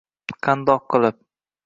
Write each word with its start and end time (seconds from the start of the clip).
–Qandoq 0.47 0.87
qilib? 0.95 1.21